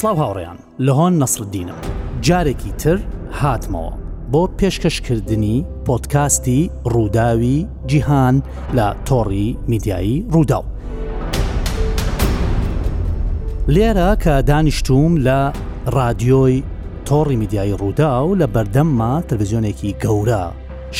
[0.00, 1.78] سلااو هاوڕێیان لە هۆن نەسرددینم
[2.26, 2.96] جارێکی تر
[3.42, 3.90] هاتمەوە
[4.32, 5.56] بۆ پێشکەشکردنی
[5.88, 6.60] پۆتکاستی
[6.92, 8.36] ڕووداوی جیهان
[8.78, 10.64] لە تۆڕی میدیایی ڕووداو
[13.74, 15.40] لێرە کە دانیشتوم لە
[15.96, 16.58] رادیۆی
[17.06, 20.44] تۆڕی میدیایی ڕوودا و لە بەردەمما تەلڤزیۆنێکی گەورە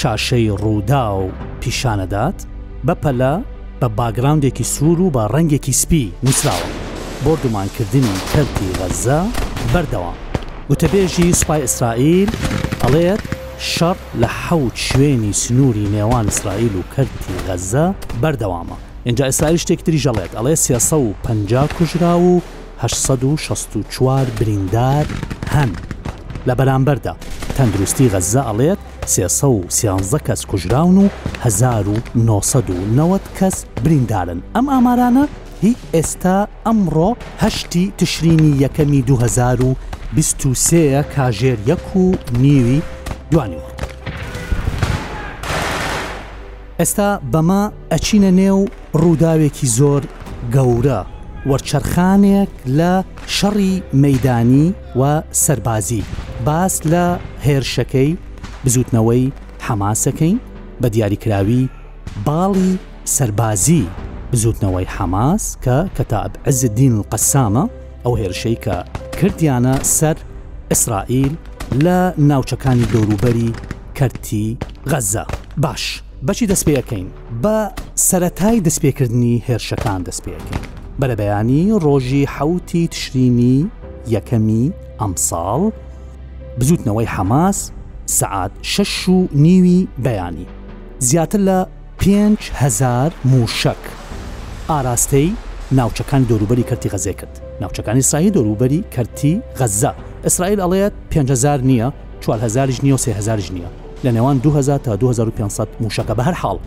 [0.01, 1.28] شاشەی ڕوودا و
[1.60, 2.38] پیشانەدات
[2.87, 3.34] بەپەلە
[3.80, 6.80] بە باگراوندێکی سوور و بە ڕەنگێکی سپی نووسراوە
[7.27, 9.19] بۆ دومانکردنی کەرتی غەزە
[9.74, 10.16] بەردەوام
[10.73, 12.30] وتەبێژی سوپای ئیسرائیل
[12.83, 13.23] ئەڵێت
[13.74, 17.87] شەڕ لە حەوت شوێنی سنووری نێوان ئیسرائیل و کەرتی غەزە
[18.23, 22.30] بەردەوامە اینجا ئیسرائیل شتێکتری ژەڵێت ئەڵێ 350 کوژرا و
[22.78, 25.05] 1964 بریندار
[25.55, 25.70] هەن
[26.48, 27.14] لە بەرامبەردا
[27.56, 31.06] تەندروستی غەزە ئەڵێت 313 کەس کوژراون و
[31.42, 35.25] 1990 کەس بریندارن ئەم ئامارانە
[35.64, 37.11] هیچ ئێستا ئەمڕۆ
[37.42, 42.05] هەشتی تشرینی یەکەمی 2023 کاژێر یەک و
[42.42, 42.78] نیوی
[43.33, 43.70] دوانیوە.
[46.78, 48.61] ئێستا بەما ئەچینە نێو
[49.00, 50.03] ڕووداوێکی زۆر
[50.55, 51.00] گەورە
[51.48, 52.92] وەرچەرخانێک لە
[53.36, 54.66] شەڕی مەدانی
[55.00, 56.03] و سربازی
[56.47, 57.06] باس لە
[57.47, 58.11] هێرشەکەی
[58.64, 59.33] بزوتنەوەی
[59.66, 60.36] حەماسەکەین
[60.83, 61.69] بە دیاریکراوی
[62.27, 62.72] باڵی
[63.05, 63.86] سربازی
[64.39, 67.64] زوتنەوەی حەماس کە کەتاب عزدین قەسامە
[68.05, 68.77] ئەو هێرشەی کە
[69.19, 70.17] کردیانە سەر
[70.70, 71.33] ئیسرائیل
[71.84, 73.53] لە ناوچەکانی دەوروبەری
[73.98, 74.47] کەرتی
[74.91, 75.25] غەزە
[75.64, 75.84] باش
[76.27, 77.09] بەچی دەستپێەکەین
[77.42, 77.56] بە
[78.09, 80.65] سەتای دەستپێکردنی هێرشەکان دەستپێەکەین
[81.00, 83.56] بەرە بەیانی ڕۆژی حوتی تشرینی
[84.15, 84.65] یەکەمی
[85.00, 85.62] ئەمساڵ
[86.59, 87.59] بزوتنەوەی حەماس
[88.17, 90.47] سەعات شەش و نیوی بەیانی
[91.09, 91.59] زیاتر لە
[92.03, 93.83] 5هزار موشک
[94.75, 95.28] ئاراستەی
[95.78, 99.92] ناوچەکان دەوروبەری کەرتی غەزێ کرد ناوچەکانی سایی دەوروبەری کەرتی غەزا
[100.25, 101.88] ئیسرائیل ئەڵەیە 5هزار نییە
[102.26, 103.70] 4هزارش نیە و 3هزار نییە
[104.04, 106.59] لە نێوان 2000 تا 2500 موشەکە بە هەر حاڵ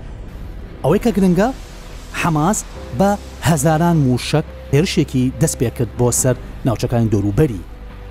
[0.83, 1.49] ئەوەی کە گرنگە
[2.21, 2.59] حماس
[2.99, 3.09] بە
[3.47, 4.43] هەزاران موشک
[4.73, 6.35] هێرشێکی دەست پێکرد بۆ سەر
[6.67, 7.61] ناوچەکانی دەوروبەری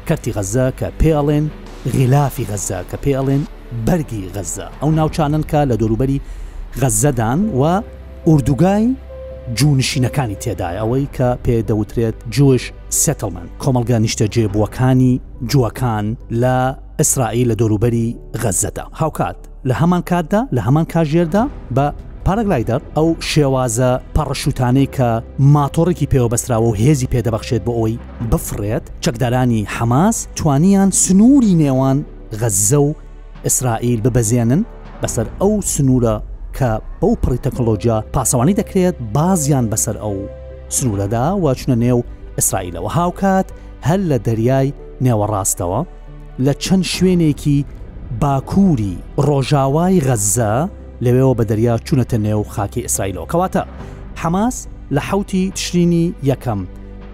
[0.08, 1.44] کەرتی غەزا کە پێڵێن
[1.96, 3.42] غیلافی غەزا کە پێڵێن
[3.86, 6.18] بەرگی غەزە ئەو ناوچانن کە لە دەوروبەری
[6.80, 7.62] غەزەدان و
[8.28, 8.86] ئوردوگای
[9.58, 12.62] جوونشینەکانی تێدای ئەوەی کە پێدەوترێت جوش
[13.04, 15.12] سەتڵمن کۆمەلگە نیشتە جێبووەکانی
[15.50, 16.06] جووەکان
[16.42, 16.56] لە
[17.00, 19.36] ئیسرائیل لە دەوروبەری غەزەدا هاوکات
[19.68, 21.44] لە هەمان کاتدا لە هەمان کاژێردا
[21.76, 21.86] بە
[22.26, 25.08] پارەگلایدەر ئەو شێوازە پەڕەشوتانەی کە
[25.54, 27.94] ماتۆڕێکی پێوەبەسراوە و هێزی پێدەبەخشێت بۆ ئەوی
[28.30, 31.98] بفرێت چەکدارانی حەماس توانیان سنووری نێوان
[32.40, 32.94] غەزە و
[33.46, 34.62] ئیسرائیل ببەزێنن
[35.02, 36.16] بەسەر ئەو سنوورە
[36.58, 36.70] کە
[37.00, 40.16] بەو پڕی تەکنۆلۆژیا پاسەوانی دەکرێت بازیان بەسەر ئەو
[40.76, 42.00] سنوورەدا واچنە نێو
[42.38, 43.46] ئیسرائیلەوە هاوکات
[43.88, 44.68] هەل لە دەریای
[45.04, 45.80] نێوەڕاستەوە
[46.44, 47.58] لە چەند شوێنێکی
[48.20, 48.94] باکووری
[49.28, 50.54] ڕۆژاوای غەزە
[51.04, 53.62] لەوێەوە بە دەریا چوونەتە نێو خاکی ئیسرائیلەوە کەواتە
[54.20, 54.56] حماس
[54.94, 56.60] لە حوتی تشرینی یەکەم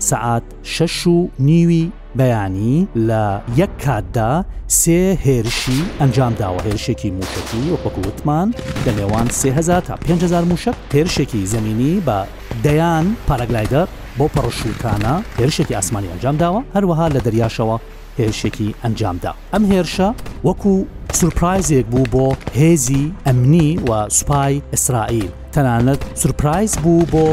[0.08, 0.42] سعات
[0.74, 1.84] شەش و نیوی
[2.16, 3.22] بەیانی لە
[3.62, 4.32] یەک کاتدا
[4.80, 8.48] سێ هێرشی ئەنجامداوە هێرشێکی موشکی وەکووتمان
[8.86, 12.20] لە نێوان 3000 تا 500 موشک هێرشێکی زمینی بە
[12.64, 13.82] دەیان پارەگلایدە
[14.18, 17.78] بۆ پەڕشوتانە هێرشێکی ئاسمانی ئەنجامداوە هەروەها لە دەریاشەوە
[18.18, 20.08] هێرشێکی ئەنجامدا ئەم هێرشە
[20.46, 20.74] وەکو
[21.18, 22.26] سورپایزێک بوو بۆ
[22.60, 27.24] هێزی ئەمنی و سوپای ئیسرائیل تەنانەت سورپایز بوو بۆ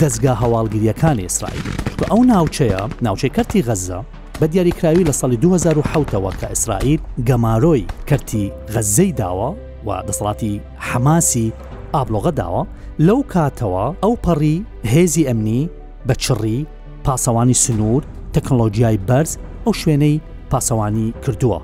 [0.00, 1.66] دەستگا هەواڵگیریەکانی ئیسرائیل
[2.10, 4.00] ئەو ناوچەیە ناوچەی کەتی غەزە
[4.42, 9.48] بە دیاریکراوی لە ساڵی 2010ەوە کە ئیسرائیل گەمارۆی کەرتی غەزەی داوە
[9.86, 10.54] و دەسڵاتی
[10.86, 11.52] حەماسی
[11.94, 12.62] ئابلۆغە داوە
[13.06, 14.56] لەو کاتەوە ئەو پەڕی
[14.92, 15.62] هێزی ئەمنی
[16.08, 16.58] بە چڕی
[17.04, 18.02] پاسەوانی سنوور
[18.34, 19.30] تەکنۆلۆژیای بەرز
[19.66, 20.16] ئەو شوێنەی
[20.50, 21.60] پاسەوانی کردووە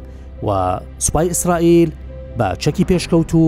[0.46, 1.90] و سوپای ئیسرائیل
[2.38, 3.44] بە چەکی پێشکەوت و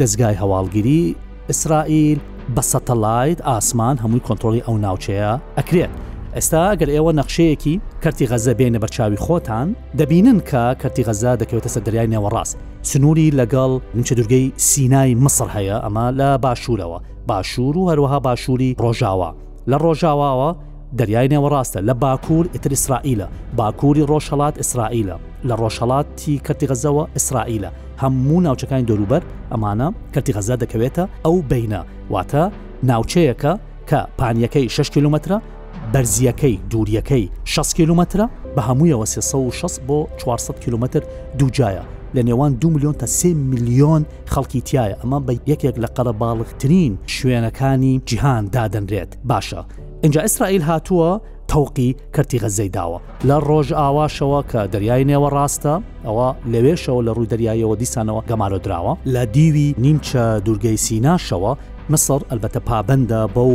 [0.00, 1.02] دەستگای هەواڵگیری
[1.50, 2.18] ئیسرائیل
[2.56, 5.90] بە سەتەلایت ئاسمان هەمووی کۆنتترۆلی ئەو ناوچەیە ئەکرێت
[6.38, 9.68] ئێستا گەر ئێوە نەخشەیەکی کەرتی غەزە بێنە بەرچاوی خۆتان
[9.98, 12.56] دەبینن کە کەرتی غەزا دەکەوێتە سەر دەریای نێوەڕاست
[12.90, 16.98] سنووری لەگەڵ نچە دورگەی سینای مصر هەیە ئەما لە باشوورەوە
[17.28, 19.30] باشوور و هەروەها باشووری ڕۆژاوە
[19.70, 20.50] لە ڕۆژاواوە
[20.98, 23.26] دەریای نێوەڕاستە لە باکوور ئتر ئیسرائیلە
[23.58, 25.16] باکووری ڕۆژهڵات ئیسرائیلە
[25.48, 27.70] لە ڕۆژهڵاتی کەتی غەزەوە ئیسرائیلە
[28.02, 29.22] هەموو ناوچەکانی دەوروبەر
[29.52, 31.80] ئەمانە کەتی غەزە دەکەوێتە ئەو بینە
[32.12, 32.42] واتە
[32.90, 33.52] ناوچەیەکە
[33.90, 35.38] کە پانیەکەی 6 کیلومترە
[35.94, 38.26] بەرزیەکەی دووریەکەی 6 کیلومترە
[38.56, 41.02] بە هەموویەوە 360 بۆ 400 کیلومتر
[41.38, 41.84] دووجایە
[42.16, 46.94] لە نێوان دو میلیۆن تا سێ میلیۆن خەڵکی تایە ئەمە بە یەکێک لە قەرە باڵغترین
[47.06, 49.62] شوێنەکانی جیهان دادەنرێت باشە.
[50.02, 51.20] اینجا ئیسرائیل هاتووە
[51.52, 55.74] تەوقی کەرتی غەزەی داوە لە ڕۆژ ئاواشەوە کە دەریای نێوە ڕاستە
[56.06, 61.52] ئەوە لەوێشەوە لە ڕووی دەریایەوە دیسانەوە گەمالۆ درراوە لە دیوی نیمچە دوورگەی سیناشەوە
[61.92, 63.52] مسر ئەلبەتە پابندە بەو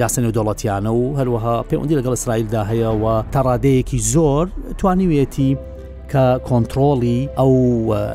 [0.00, 4.44] یاسنی دەوڵەتیانە و هەروەها پەیوەندی لەگەڵ ئسرائیلدا هەیە و تەڕادەیەکی زۆر
[4.78, 5.50] توانیوێتی
[6.12, 7.52] کە کۆنتترۆلی ئەو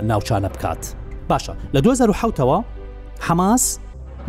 [0.09, 0.81] ناوچانە بکات
[1.29, 2.59] باشە لە 2010ەوە
[3.27, 3.63] حماس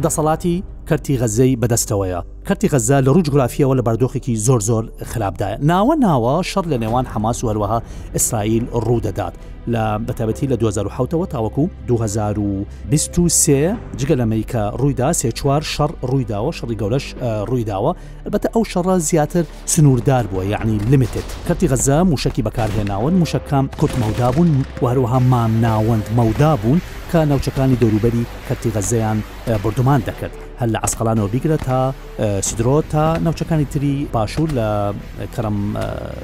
[0.02, 0.56] دەسەڵاتی
[0.90, 6.34] کەرتی غەزەی بەدەستەوەیە کەرتی غەزە لە ڕوج گرافیەوە لە بەردۆخێکی زۆر زۆر خراپدایە ناوە ناوە
[6.50, 7.78] شەڕ لە نێوان حماس و هەروەها
[8.16, 9.34] ئیسرائیل ڕوودەدات
[9.72, 16.76] لە بەتابەتی لە 2010ەوە تاوەکو 2023 جگە لە ئەمریکا ڕوویدا سێ چوار شەڕ ڕوویداوە شەڕی
[16.80, 17.06] گەورەش
[17.48, 17.92] ڕوویداوە
[18.26, 19.44] البەتە ئەو شەڕە زیاتر
[19.74, 24.52] سنووردار بووە یعنی لمیتت کەتی غەزە موشکی بەکارهێناون موشککام کوتمەودا بوون
[24.82, 29.18] وهروەها مام ناوەند مەودا بوون کە ناوچەکانی دەوروبەری کەتی غەزەیان
[29.64, 31.94] بردومان دەکرد هەل لە عسقلانەوە بیگرە تا
[32.40, 34.94] سیدرۆ تا ناوچەکانی تری باشوور لە
[35.36, 35.56] کەرم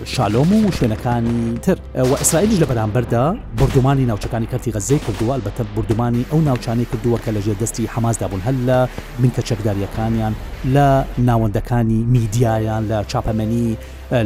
[0.05, 3.25] شالۆم و شوێنەکانی تر و ئیسرائیلیش لە بەرامبەردا
[3.62, 8.41] بردومانی ناوچەکانی کەتی غەزەی کردووە بەتە بردومانی ئەو ناوچانی کردووە کە لەژێ دەستی حمازدا بوون
[8.49, 8.79] هەل لە
[9.23, 10.35] منکە چەکداریەکانیان
[10.75, 10.87] لە
[11.29, 13.69] ناوەندەکانی میدیایان لە چاپەمەنی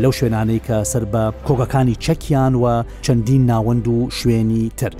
[0.03, 4.93] لەو شوێنانەی کە سەر بە کۆگەکانی چەکیان و چەندین ناوەند و شوێنی تر.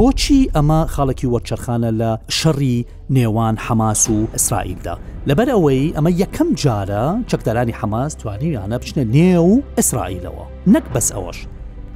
[0.00, 2.76] بۆچی ئەمە خاڵکی وەرچەرخانە لە شەڕی
[3.16, 4.94] نێوان حەماس و ئیسرائیلدا
[5.28, 10.44] لەبەر ئەوەی ئەمە یەکەم جارە چەکدارانی حەماس توانی یانە بچنە نێو و ئیسرائیلەوە
[10.74, 11.38] نەک بەس ئەوەش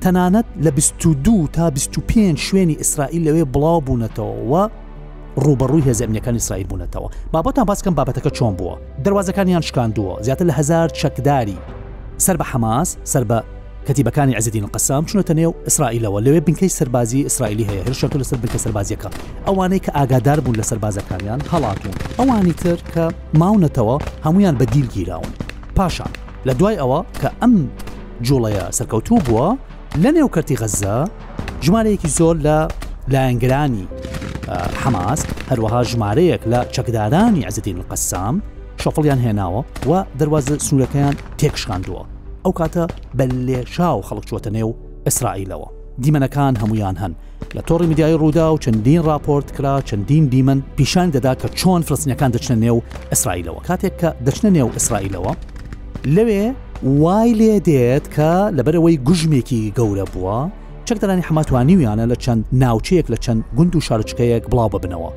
[0.03, 4.63] تەنانەت لە 22 تا 25 شوێنی ئیسرائیل لەوێ بڵاو بوونەتەوەەوە
[5.45, 8.75] ڕوبەڕووی هێزەمنیەکان ئیسرائیل بوونەتەوە بابەتان باسکەم بابەتەکە چۆن بووە
[9.05, 11.59] دەواازەکانیان شکاندووە زیاتر لە هزار چەکداری
[12.25, 13.39] سەر بە حەماس سەر بە
[13.89, 19.09] کەتیبەکانی عزیدین قسام چونەتە نێو ئیسرائیلەوە لەوێ بنکەی سەربازی ئیسرائیلی هەیە هێرشەکە لەسەر بکە سەربازیەکە
[19.47, 23.05] ئەوانەی کە ئاگادار بوون لە سەربازەکانیان هەڵاتون ئەوانی تر کە
[23.41, 25.33] ماونەتەوە هەمویان بە دیل گیراون
[25.77, 26.11] پاشان
[26.49, 27.55] لە دوای ئەوە کە ئەم
[28.27, 29.49] جوڵەیە سەرکەوتوو بووە
[30.03, 30.97] لە نێو کەرتی غەزە
[31.65, 32.57] ژمارەیەکی زۆر لە
[33.13, 33.85] لایەنگرانی
[34.83, 38.35] حماس هەروەها ژمارەیەک لە چەکدارانی عزیدین قەسام
[38.83, 42.03] شەفڵیان هێناوە و دەواز سوورەکەیان تێکشاندووە
[42.47, 42.85] ئەو کاتە
[43.19, 44.71] بە لێشاو خەڵک چوەتە نێو
[45.09, 45.69] ئیسرائیلەوە
[46.03, 47.13] دیمەنەکان هەمویان هەن
[47.57, 52.31] لە تۆڕی میدیای ڕوودا و چەندین راپۆرت کرا چەندین دیمەن پیشان دەدا کە چۆن فرستنیەکان
[52.35, 52.79] دەچنە نێو
[53.13, 55.33] ئیسرائیلەوە کاتێک کە دەچنە نێو ئیسرائیلەوە
[56.17, 56.45] لەوێ
[57.03, 60.39] وای لێ دێت کە لەبەرەوەی گوژمێکی گەورە بووە
[60.89, 65.11] چەکدەرانی حماتوانیویانە لە چەند ناوچەیەک لە چەند گوند و شارچکەیەک بڵاو ببنەوە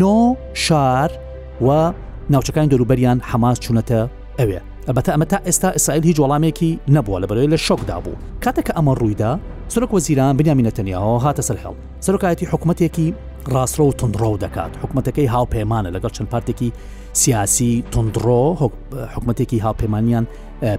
[0.00, 0.18] نۆ
[0.66, 1.10] شار
[1.66, 1.92] و
[2.32, 4.00] ناوچەکان دەروبەریان حماس چوونەتە
[4.40, 8.72] ئەوێ ئەبەتە ئەمە تا ئێستا ئیسرائیل هیچ وەڵامێکی نەبووە لە بەرەوەی لە شۆکدا بوو کاتێککە
[8.76, 9.30] ئەمە ڕوویدا
[9.72, 13.08] سرک وەزیران بنیامینەتەنیاەوە هاتە سەررحڵ سەرۆکایەتی حکوومەتێکی
[13.54, 16.70] ڕاستڕۆ و تندڕۆ دەکات حکوومەتەکەی هاوپەیمانە لەگەڵ چەند پارتێکی
[17.22, 20.24] سیاسی تندڕۆ حکوومەتێکی هاوپەیمانیان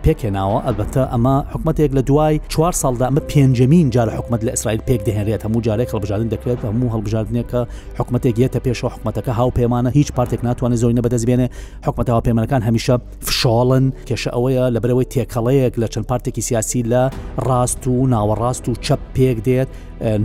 [0.05, 4.99] پێکێناوە ئەلبەتە ئەمە حکوومەتێک لە دوای چوار ساڵدا ئەمە پێنجەمین جار حکوومەت لە ئسرائیل پێک
[5.07, 7.61] دەهێنرێت هەموو جارێک هەڵبژاردن دەکرێت هەموو هەڵبژاردنێکە
[7.99, 11.47] حکوومەتێک یەتە پێشەوە حکوومەتەکە هاوپەیمانە هیچ پارتێک ناتوانێت زۆینە بەدەستبێنێ
[11.87, 12.95] حکوومەت هاوپەیمانەکان هەمیشە
[13.27, 17.01] فشاڵن کێشە ئەوەیە لەبەرەوەی تێکەڵەیەک لە چەند پارتێکی سیاسی لە
[17.47, 19.69] ڕاست و ناوەڕاست و چەپ پێک دێت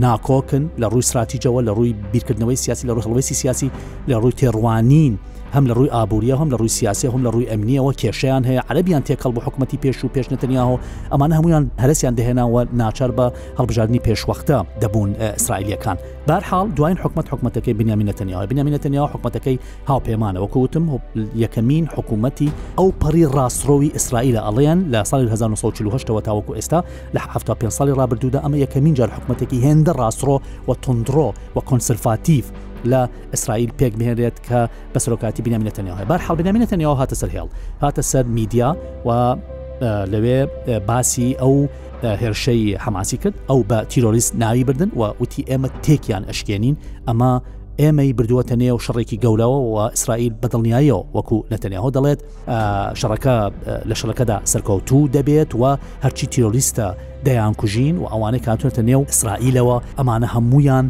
[0.03, 3.69] ناکۆکن لە ڕووی سراتیجەوە لە ڕووی بیرکردنەوەی سیاسی لە ڕوخڵوەی سیاسی
[4.09, 5.15] لە ڕووی تێڕوانین
[5.55, 9.03] هەم لە ڕووی ئابوووریە هەم لە ڕووی سیاسی هەم لە ڕووی ئەمنیەوە کێشیان هەیە عەربیان
[9.09, 10.75] تێکەڵ بە حکوومەتتی پێش و پێشنتەنیاهۆ
[11.13, 13.25] ئەمانە هەمویان هەرسیان دەهێناوە ناچار بە
[13.59, 19.57] هەڵبژاردننی پێشوەختە دەبوون ئیسرائیلەکان بارحاڵ دوایین حکومت حکوومەتەکەی بنیامینەتەنیاوە بنیامینەتەنیا حکوومەتەکەی
[19.89, 20.83] هاوپەیمانەوە کووتم
[21.43, 26.79] یەکەمین حکوومەتتی ئەو پەڕی ڕاستڕۆوی ئیسرائیل ئەڵەیەن لە ساڵی 1940ەوە تاوەکو ئێستا
[27.15, 30.35] لە 5 ساڵی ڕابردوودا ئەمە یەکەمین جار حکوومەتێکی هێندە ڕاستڕۆ
[30.69, 32.47] و تندڕۆ و کنسلفاتیف
[32.91, 33.01] لە
[33.33, 34.59] ئیسرائیل پێک بهێنرێت کە
[34.95, 37.47] بە سەرۆکاتی بینامینەتەنەوە هەیە بار حڵبینامینەتەنەوە هاتە سەر هێڵ
[37.83, 38.69] هاتە سەر میدیا
[39.07, 39.35] و
[40.13, 40.39] لەوێ
[40.89, 41.55] باسی ئەو
[42.21, 46.75] هێرشەی حماسی کرد ئەو بە تیرۆریست ناوی بردن و وتی ئێمە تێکیان ئەشکێنین
[47.07, 47.33] ئەمە
[47.81, 52.19] ئێمەی بردووەتە نێو شەڕێکی گەولەوە و ئیسرائیل بەدڵنیاییەوە وەکو نەتەنیاهۆ دەڵێت
[52.99, 53.35] شەڕەکە
[53.89, 55.63] لە شەڕەکەدا سەرکەوتوو دەبێت و
[56.03, 56.87] هەرچی تیرۆلیستە
[57.25, 60.85] دەیان کوژین و ئەوانە کاتوێتە نێو ئیسرائیلەوە ئەمانە هەمویان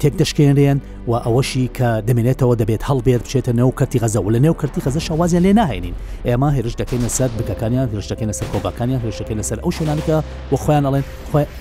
[0.00, 0.78] تێک دەشکێنرێن
[1.10, 4.98] و ئەوەشی کە دەمێنێتەوە دەبێت هەڵبێت بچێتە نێو کەتی غەزە و لە نێو کردی خەزە
[5.08, 5.94] شوازیان لێ ناهێنین
[6.28, 10.16] ئێمە هێرش دەکەینە سەر بکەکانیان هێرشەکەینە سەر کۆباکانیان هێرشەکەینە سەر ئەو شوێنانەکە
[10.52, 11.04] و خۆیان ئەڵێن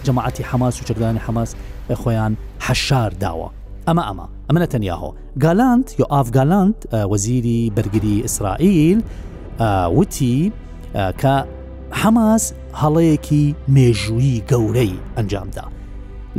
[0.07, 1.51] جەماعتی حماس و چەکدانی حماس
[2.01, 2.33] خۆیان
[2.65, 3.47] حەشار داوە
[3.87, 5.09] ئەمە ئەمە ئەمە نەتەنیاهۆ
[5.43, 6.79] گالانت یا ئافگالانت
[7.11, 8.99] وەزیری بەرگری ئیسرائیل
[9.97, 10.37] وتی
[11.21, 11.35] کە
[12.01, 12.43] حەماس
[12.81, 15.65] هەڵەیەکی مێژووی گەورەی ئەنجامدا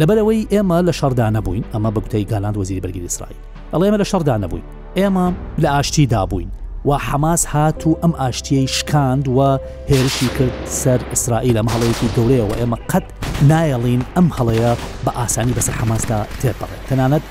[0.00, 3.38] لەبەرەوەی ئێمە لە شەردا نەبووین ئەمە بەکتەی گالاند وەزیری بەرگری ئیسرائیل
[3.72, 4.64] ئەڵ ئێمە لە شەردا نەبووین
[4.98, 5.26] ئێمە
[5.62, 6.50] لە ئاشتیدا بووین
[6.84, 9.58] و حەماس هات و ئەم ئاشتیەی شکاند و
[9.90, 13.06] هێرشی کرد سەر ئیسرائیل ئەم هەڵەیەکی گەورەیەوە ئێمە قەت
[13.50, 14.72] نایەڵین ئەم هەڵەیە
[15.04, 17.22] بە ئاسانی بەسەر حەماسدا تێپەڕێت تەنانەت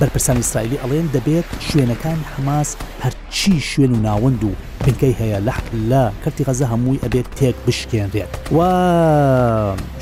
[0.00, 2.70] بەرپرسان ئیسرائیلی ئەڵێن دەبێت شوێنەکان حماس
[3.04, 4.50] هەرچی شوێن و ناوەند و
[4.84, 5.54] بنکەی هەیە لە
[5.90, 8.58] لە کەرتی غەزە هەمووی ئەبێت تێک بشکێنرێت و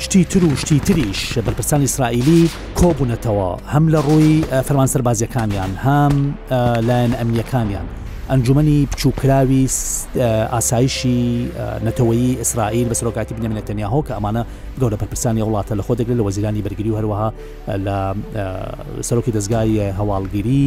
[0.03, 2.41] شتی تر و شتی تریش بەرپرسان ئیسرائیلی
[2.79, 4.33] کۆبوونەتەوە هەم لە ڕووی
[4.67, 6.13] فەرمانسەربازیەکانیان هەم
[6.87, 7.87] لایەن ئەمیەکانیان
[8.31, 9.67] ئەنجومی بچووکراوی
[10.55, 11.49] ئاسایشی
[11.87, 14.43] نەتەوەی ئیسرائیل بە سەرۆکاتی بنێمنە تەنیاهۆ کە ئەمانە
[14.81, 17.29] گەورە پەرپرسانی وڵاتە لە خۆ دەگرێت لە وەزیرانی بەرگری و هەروەها
[17.85, 17.97] لە
[19.07, 20.63] سەرۆکی دەستگای هەواڵگیری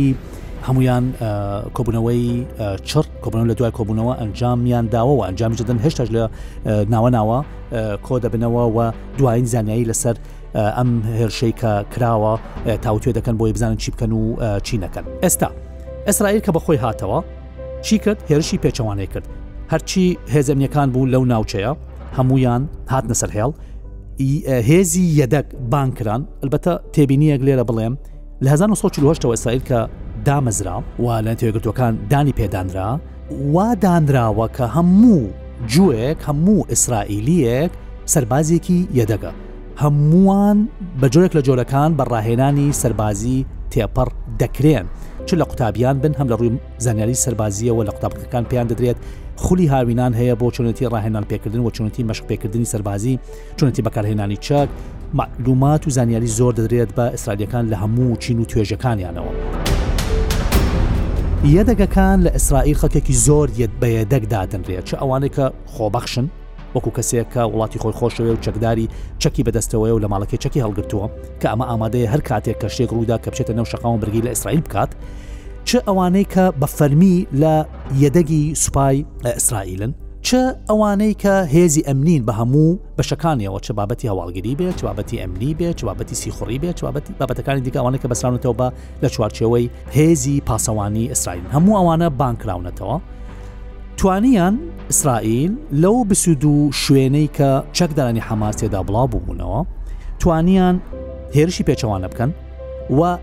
[0.68, 1.04] هەمویان
[1.76, 2.22] کۆبوونەوەی
[2.88, 6.22] چڕ کۆبن لە دوای کۆبوونەوە ئەنجامیان داوەوە ئەنجامی جدن هێشتاش لە
[6.92, 7.38] ناوە ناوە
[8.06, 10.16] کۆ دەبنەوە و دوایین زانایی لەسەر
[10.78, 12.32] ئەم هێرشەی کە کراوە
[12.84, 14.24] تاوتێ دەکەن بۆی بزانن چی بکەن و
[14.66, 15.48] چی نەکەن ئێستا
[16.08, 17.18] ئەسرائیل کە بەخۆی هاتەوە
[17.86, 19.26] چی کرد هێرشی پێچەوانەیە کرد
[19.72, 21.72] هەرچی هێزمنیەکان بوو لەو ناوچەیە
[22.18, 22.62] هەمویان
[22.92, 23.50] هاتنە سەر هێڵ
[24.70, 27.94] هێزی یەدەک بانکران البەتە تێبینیەک لێرە بڵێم
[28.44, 29.80] لە 1940 وسایل کە
[30.26, 32.90] دامەزرا و لە تێگرتوەکان دانی پێدانرا
[33.54, 35.22] وادانراوە کە هەموو
[35.72, 37.70] جوێک هەموو ئیسرائیلیەک
[38.12, 39.32] سربازێکی یەدەگە
[39.82, 40.58] هەمووان
[41.00, 43.40] بە جۆرێک لە جۆرەکان بەڕاهێنانی سربازی
[43.72, 44.08] تێپەڕ
[44.42, 44.86] دەکرێن
[45.26, 46.50] چ لە قوتابیان بن هەم لە ڕووی
[46.86, 48.98] زانیاری سربازیەوە لە قوتابەکەکان پێیان دەدرێت
[49.44, 53.18] خولی هاوینان هەیە بۆ چونەتی ڕاهێنان پێکردن و چونەتی مەشق پێکردنی سربازی
[53.58, 54.68] چونەتی بەکارهێنانی چاک
[55.20, 59.32] معلومات و زانیاری زۆر دەدرێت بە ئیسرائیلەکان لە هەموو چین و توێژەکانیانەوە.
[61.56, 66.26] یەدەگەکان لە ئیسرائیل خەکێکی زۆر یەت بەیەدەک دادنرێت چ ئەوانێک کە خۆبەخشن
[66.76, 68.88] وەکو کەسێکە وڵاتی خۆی خۆشەوێ و چەکداری
[69.22, 71.06] چەکی بەدەستەوەی و لە ماڵەکەی چەکی هەڵگرتووە
[71.40, 74.60] کە ئەمە ئامادەەیە هەر کاتێک کە شتێک ڕوودا کە بچێتە نەو شقاوم برگی لە ئیسرائیل
[74.66, 74.90] بکات
[75.68, 77.54] چه ئەوانەی کە بە فەرمی لە
[78.02, 79.92] یەدەگی سوپای ئیسرائیلن
[80.26, 85.68] چه ئەوانەی کە هێزی ئەمنین بە هەموو بەشەکانیەوە چه بابەتی هەواڵگیری بێ چوابەتی ئەمنی بێ
[85.80, 88.68] چوابەتی سیخڕی بێ چوابەتی بابەتەکانی دیکە ئەوانە کە بەسانوتەوە بە
[89.02, 89.66] لە چوارچەوەی
[89.96, 92.96] هێزی پاسەوانی ئیسرائیل هەموو ئەوانە بانکراونەتەوە
[93.96, 99.60] توانیان ئیسرائیل لەو بسوود و شوێنەی کە چەکدانی حەماسێدا بڵاو بووبوونەوە
[100.20, 100.76] توانیان
[101.34, 102.28] هێرشی پێچەوانە بکەن
[102.98, 103.18] و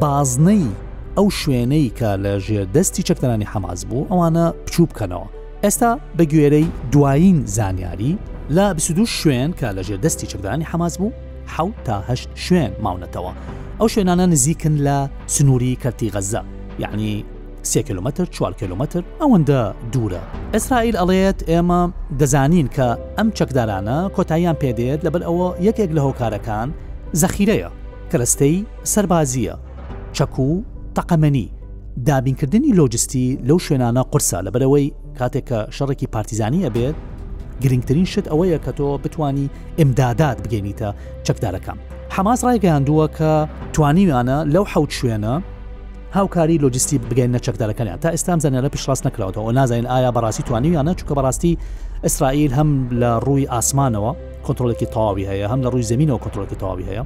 [0.00, 0.66] بازنەی
[1.16, 5.26] ئەو شوێنەی کە لە ژێر دەستی چەکدانانی حەماز بوو ئەوانە بچوو بکەنەوە
[5.64, 8.12] ئێستا بە گوێرەی دوایین زانیاری
[8.56, 11.12] لە 22 شوێن کە لە ژێر دەستی چەکدانی حەماز بوو
[11.54, 13.32] حوت تاهشت شوێن ماونەتەوە
[13.80, 14.96] ئەو شوێنانە نزیکن لە
[15.36, 16.42] سنووری کەرتی غەزە
[16.82, 17.24] یعنی
[17.64, 19.62] 3 کیلومتر 4 کیلومتر ئەوەندە
[19.96, 20.20] دوورە
[20.54, 21.82] ئەسرائیل ئەڵێت ئێمە
[22.22, 22.88] دەزانین کە
[23.18, 26.68] ئەم چەکدارانە کۆتاییان پێدێت لەبەر ئەوە یەکێک لە هۆکارەکان
[27.20, 27.68] زەخیرەیە
[28.12, 28.56] کەستەی
[28.92, 29.54] سربازیە
[30.16, 30.62] چەکو و
[30.96, 31.46] تەقەمەنی
[32.06, 34.86] دابینکردنی لۆجستی لەو شوێنانە قرسە لەبەرەوەی
[35.18, 36.96] کاتێککە شەڕێکی پارتیزانیە بێت
[37.62, 39.50] گرنگترین شت ئەوەیە کە تۆ بتانی
[39.80, 40.90] ئمدادات بگەینیتە
[41.26, 41.78] چەکدارەکەم.
[42.14, 43.30] حماس ڕایگەیاندووە کە
[43.74, 45.34] توانیویانە لەو حەوت شوێنە
[46.14, 50.94] هاوکاری لۆجیستی بگەینە چەکدارەکەیان تا ئێستام زەنە لە پیشڕاست نکراوەوە نازانین ئایا بەڕاستی توانی یانە
[51.00, 51.56] چکە بەڕاستی
[52.04, 54.12] ئیسرائیل هەم لە ڕووی ئاسمانەوە
[54.46, 57.02] کۆنتترۆلێکی تەواوی هەیە هەم لە ڕووی زمینەوە کۆنتترۆلێکی تەواوی هەیە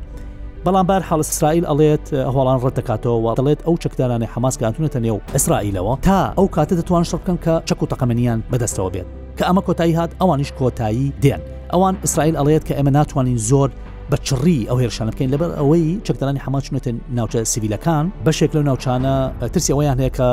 [0.66, 6.74] بەڵامبار حڵ ئیسرائیل ئەڵێت هەوڵان ڕەتەکاتەوە دەڵێت ئەو چەکدارانی حماسکانتونەتە نێو ئیسرائیلەوە تا ئەو کاتە
[6.80, 9.06] دەتوان شڕکەن کە چەک و تەقەمەنیان بەدەستەوە بێت
[9.38, 11.42] کە ئەمە کۆتایی هات ئەوانیش کۆتایی دێن
[11.72, 13.70] ئەوان ئیسرائیل ئەڵێت کە ئێمە ناتوانین زۆر
[14.10, 19.14] بە چڕی ئەو هێرشانە بکەین لەبەر ئەوەی چەکدانانی حماچونێتن ناوچە سیویلەکان بەشێک لەو ناوچانە
[19.52, 20.28] ترسی ئەویان هەیەکە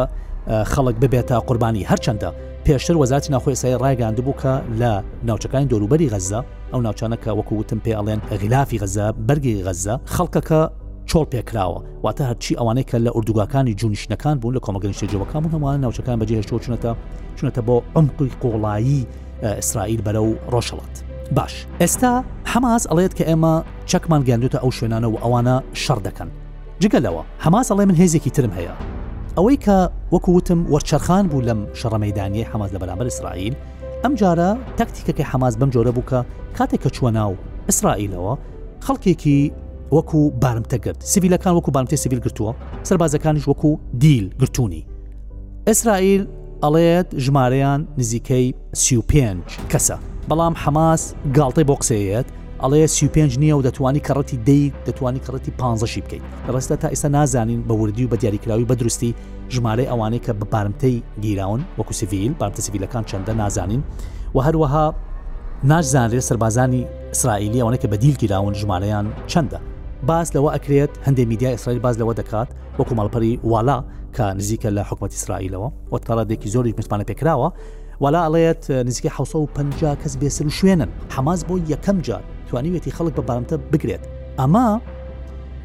[0.74, 2.30] خەڵک ببێتە قوربانی هەرچەندە
[2.66, 4.92] پێشتر وەزاتی ناخۆی سای ڕایگەاند بووکە لە
[5.30, 6.40] ناوچەکانی دەوروبەری غەزە
[6.72, 10.62] ئەو ناوچانەکە وەکووتتم پێ ئەڵێن غلافی غەزە بەرگی غەزە خەڵکەکە
[11.10, 16.54] چۆڵ پێکراوە واتە هەرچی ئەوانەیە کە لە ئوردوگاکانی جونیشنەکان بوون لە کۆمەگەنیشتێجەوەکان هەمان ناوچەکان بەجێهێشتۆ
[16.66, 16.92] چونەتە
[17.38, 19.02] چونەتە بۆ ئەمقی قوڵایی
[19.58, 20.96] ئیسرائیل بەرە و ڕۆژەڵات.
[21.36, 22.14] باش ئێستا
[22.54, 23.56] هەماس ئەڵێت کە ئێمە
[23.92, 26.30] چەکمان گەاندوتە ئەو شوێنانە و ئەوانە شەڕ دەکەن
[26.84, 28.74] جگەلەوە هەماس ئەڵێ من هێزێکی ترم هەیە
[29.38, 29.78] ئەوەی کە
[30.14, 33.54] وەکووتم وەرچەرخان بوو لەم شەڕەمەدانیە حماز لە بەرامبەر ئیسرائیل
[34.04, 36.20] ئەم جارە تەکتیکەکەی حماز بەم جۆرە بووکە
[36.60, 37.32] کاتێک کە چووە ناو
[37.70, 38.34] ئیسرائیلەوە
[38.86, 39.40] خەڵکێکی
[39.96, 42.52] وەکو بارمتەگرت سیویلەکان وەکو بامتێ سیویل گرتووە
[42.90, 43.70] سەربازەکانیش وەکو
[44.04, 44.82] دیل گرتوونی
[45.68, 46.24] ئیسرائیل
[46.64, 48.46] ئەڵێت ژمارەیان نزیکەی
[48.84, 49.14] سی5
[49.72, 49.98] کەسە
[50.30, 51.02] بەڵام حماس
[51.38, 52.28] گاڵتەی بۆکسەیەت
[52.64, 57.08] ئەڵەیە سی پێنج نییە و دەتوانی کەڕەتی دەی دەتوانی کەڕەتی پانزەشی بکەیت ڕستە تا ئێستا
[57.18, 59.12] نازانین بە وردی و بە دیاریکراوی بەدروستی
[59.56, 63.82] ژمارە ئەوانەیە کە بەپارمتەی گیراون وەکو سیڤیل بارتە سیڤیلەکان چەندە نازانین
[64.36, 64.86] و هەروەها
[65.72, 66.84] ناشزانرێت سربازانی
[67.14, 69.60] ئیسرائیلی ئەوانە کە بەدیل گیراون ژمارەیان چەندە
[70.10, 73.78] باس لەوە ئەکرێت هەندێک میدیا ئیسرائیل باز لەوە دەکات وەکو ماڵپەری والا
[74.16, 77.50] کە نزیکە لە حکومەت ئیسرائیلەوە وەتەڕادێکی زۆری متمانە پێکراوە
[78.04, 83.24] وەلا ئەڵێت نزیکە 1950 کەس بێسر و شوێنن حماز بۆ یەکەم جار توانیوێتی خەڵک بە
[83.30, 84.00] بارمتە بگرێت
[84.40, 84.68] ئەما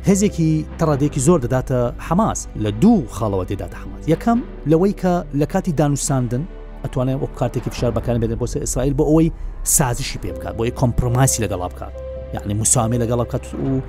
[0.08, 0.50] هێزێکی
[0.82, 4.38] تەڕادێکی زۆر دەداتە حماس لە دوو خاڵەوە دێداتە حماس یەکەم
[4.70, 5.12] لەوەی کە
[5.42, 6.42] لە کاتی دانوساندن
[6.84, 9.28] ئەتوانێت ئۆ کارتێکی فشار بەکان بێت بۆسە ئیسرائیل بۆ ئەوەی
[9.76, 11.92] سازیشی پێ بکات بۆی کۆمپرۆماسی لەگەڵا بکات
[12.34, 13.80] یعنی موسامی لەگەڵا بکات و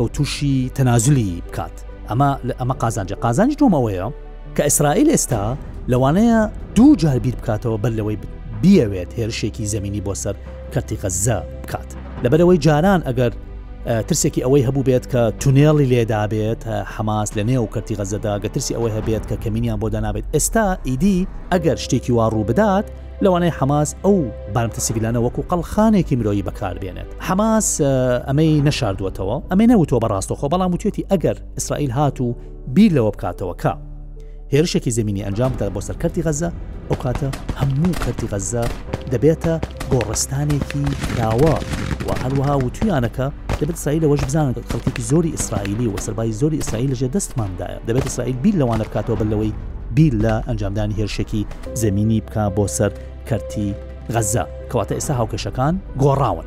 [0.00, 1.72] ئەو تووشی تەنازلی بکات
[2.08, 2.30] ئەمە
[2.60, 4.06] ئەمە قازانجە قازانج دومەوەیە
[4.58, 5.42] کە ئیسرائیل ئێستا
[5.88, 8.16] لەوانەیە دوو جار بیر بکاتەوە بەر لەوەی
[8.62, 10.34] بیاوێت هێرشێکی زمینی بۆ سەر
[10.74, 11.90] کەتیقەزە بکات
[12.24, 13.32] لەبەرەوەی جاران ئەگەر
[14.08, 16.62] ترسێکی ئەوەی هەبوو بێت کە تونێڵی لێدابێت
[16.94, 21.18] حماس لە نێو کەتی غەزەدا گە ترسی ئەوەی هەبێت کە کەمینیان بۆ دەنابێت ئێستا ئیدی
[21.52, 22.86] ئەگەر شتێکی وا ڕوو بدات
[23.24, 24.16] لەوانەیە حماس ئەو
[24.54, 27.66] بارمتە سیبیلانە وەکو قەڵخانێکی مرۆیی بەکاربێنێت حماس
[28.28, 32.30] ئەمەی نەشاردوەتەوە ئەمەی نەوتۆ بەڕاستەوە بەڵام وتێتی ئەگەر ئیسرائیل هاتوو
[32.74, 33.72] بیر لەوە بکاتەوە کە
[34.54, 36.50] هێرشێکی زمینی ئەنجام دا بۆ سەرکەتی غەزە
[36.88, 37.28] ئەو کاتە
[37.60, 38.64] هەموو کەتی غەزە
[39.12, 39.54] دەبێتە
[39.92, 40.84] گۆڕستانێکی
[41.18, 41.54] داوە
[42.06, 43.26] و هەروەها وتویانەکە
[43.60, 48.36] دەبێت سعیل لەوەش بزانن خەڵکیی زۆری ئیسرائیلی و سەربای زۆری ئیسرائیل لەژێ دەستماندایە دەبێت سعیل
[48.42, 49.52] بیر لەوانە بکاتەوە بلەوەی
[49.96, 51.42] بیر لە ئەنجامدانی هێرشێکی
[51.82, 52.90] زمینی بکە بۆ سەر
[53.28, 53.66] کەرتی
[54.14, 56.46] غەزە کەواتە ئێستا هاوکەشەکان گۆڕاون.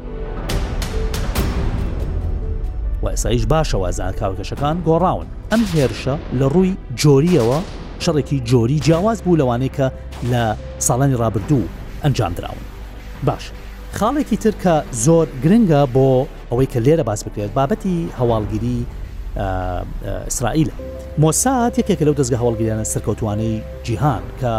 [3.14, 7.60] ئێسایش باشەوە زانکاوکەشەکان گۆڕاون ئەم هێرشە لە ڕووی جۆریەوە
[8.06, 9.88] شەڕێکی جۆری جیاواز بوو لەوانەیە کە
[10.32, 10.44] لە
[10.88, 11.62] ساڵانی ڕابردوو
[12.04, 12.62] ئەنجامدراون
[13.28, 13.44] باش
[13.98, 16.08] خاڵێکی ترکە زۆر گرنگە بۆ
[16.52, 18.80] ئەوەی کە لێرە باس بکرێت بابەتی هەواڵگیری
[20.30, 20.70] ئیسرائیل
[21.22, 23.54] مۆسات یەکێکە لەو دەستگە هەواڵگیریانە سەرکەوتوانەی
[23.86, 24.52] جیهان کە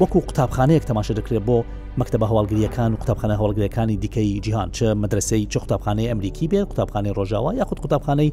[0.00, 1.58] وەکو قوتابخانەیەک تەماشا دەکرێت بۆ
[2.00, 7.50] مەکتتەبە هەواڵگریەکان و قوتابخانە هەوڵگریەکانی دیکەی جیهان چ مدرسەی چ قوتابخانەی ئەمریکی بێت قوتابخانەی ڕۆژاوا
[7.60, 8.30] یاخود قوتابخانەی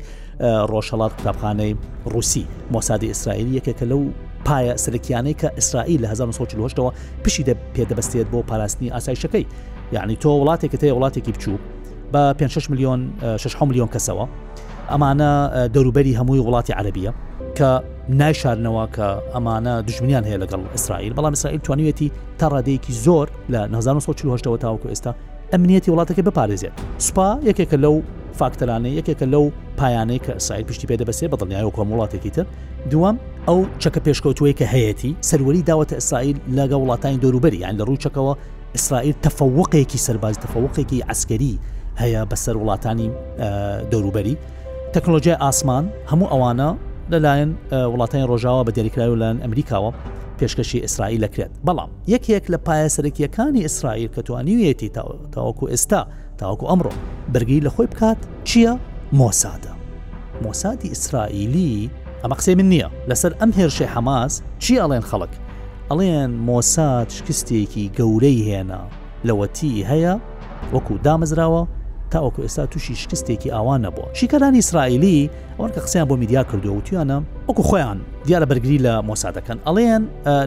[0.71, 1.71] ڕۆژهڵات قوتابخانەی
[2.13, 4.01] رووسی مۆسادی ئیسرائیل یەکێکە لەو
[4.45, 6.91] پایە سرکیانەی کە ئیسرائیل لە 1940ەوە
[7.25, 7.43] پشی
[7.75, 9.45] پێدەبستێت بۆ پاراستنی ئاسایشەکەی
[9.93, 11.57] یعنی تۆ وڵاتێک تەیە وڵاتێکی بچوو
[12.13, 13.01] بە 5 میلیۆن
[13.37, 14.25] 6 میلیۆن کەسەوە
[14.91, 15.31] ئەمانە
[15.73, 17.13] دەوروبەری هەمووی وڵاتی عربیە
[17.57, 17.69] کە
[18.09, 24.57] نایشارنەوە کە ئەمانە دژمنیان هەیە لەگەڵ ئیسرائیل بەڵام ئیسرائیل توانوێتی تا ڕادەیەکی زۆر لە 1940
[24.57, 25.11] تاوکو ئێستا
[25.53, 28.01] ئەمنیەتی وڵاتەکە بپارێزێت سوپا یەکێکە لەو
[28.39, 29.45] فاکتەرانەی یەکێکە لەو
[29.79, 32.45] پایانەی کە سایل پشتی پێدەبسێ بەدڵنیایەوە کۆم وڵاتێکی تر
[32.91, 33.17] دوام
[33.49, 38.33] ئەو چەکە پێشکەوتوەیە کە هەیەی سەروەری داوەتە ئیسرائیل لەگە وڵاتانی دەوروبەری یان لە ڕووچەکەەوە
[38.75, 41.53] ئیسرائیل تەفەوقێکی سەرباز تەفەوقێکی ئەسکەری
[42.01, 43.09] هەیە بەسەر وڵاتانی
[43.91, 44.35] دەوروبەری
[44.93, 46.69] تەکنۆلۆژیای ئاسمان هەموو ئەوانە
[47.11, 47.51] لەلایەن
[47.93, 49.91] وڵاتانی ڕۆژاوە بە دەریکراوی لەن ئەمریکاوە
[50.39, 54.89] پێشکەشی ئیسرائیل لەکرێت بەڵام یەکێک لە پایە سەرکیەکانی ئیسرائیل کە توانیویەتی
[55.35, 56.01] تاوەکو ئێستا
[56.39, 56.91] تاوەکو ئەمڕۆ
[57.33, 58.73] بەرگی لە خۆی بکات چییە
[59.19, 59.73] مۆسادە
[60.43, 61.89] مۆسادی ئیسرائیلی
[62.23, 65.33] ئەمە قسەی من نییە لەسەر ئەم هێرشەی حەماس چی ئەڵێن خەڵک
[65.91, 68.81] ئەڵێن مۆسات شکستێکی گەورەی هێنا
[69.27, 70.13] لەوەتی هەیە
[70.73, 71.63] وەکو دامەزراوە
[72.11, 75.29] تاوەکو ئێستا تووشی شکستێکی ئاوان نەبووە شیکەرانی ئیسرائیلی
[75.59, 77.17] ئەوەکە قسەیان بۆ میدیا کردو وتیانە
[77.49, 80.03] وەکو خۆیان دیارە بەرگری لە مۆسادەکەن ئەڵێن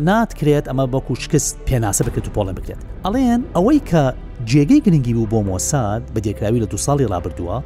[0.09, 4.05] ناتکرێت ئەمە بەکو شکست پێناسە بکرێت و پۆڵێن بکرێت ئەڵێن ئەوەی کە
[4.51, 7.57] جێگەی گرنگی بوو بۆ مۆساد بە دێکراوی لە دو ساڵی ڕابردووە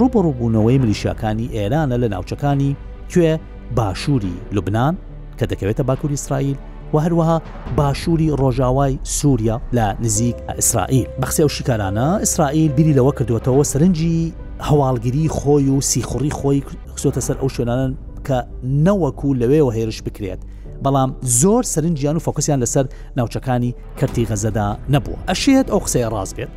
[0.00, 2.72] ڕوپەڕووبوونەوەی ملیشیەکانی ئێرانە لە ناوچەکانی
[3.12, 3.32] کوێ
[3.74, 4.94] باشووری لوبناان
[5.42, 6.56] کە دەکەوێتە باکووری اسرائیل
[6.94, 7.36] و هەروەها
[7.76, 14.32] باشووری ڕۆژاوای سووریا لە نزیک ئیسرائیل بەخسێ و شکارانە ئیسرائیل بیری لەوە کردوێتەوە سرنجی
[14.68, 16.60] هەواڵگیری خۆی و سیخوڕی خۆی
[16.96, 17.92] کسۆتە سەر ئەو شوێنانن
[18.28, 18.38] کە
[18.86, 20.38] نەوەکو لەوێەوە هێرش بکرێت
[20.84, 22.84] بەڵام زۆر سرنجیان و فۆکسیان لەسەر
[23.18, 26.48] ناوچەکانی کەرتی غەزەدا نەبووە ئەشێت ئەو قسەیە ڕاز بێت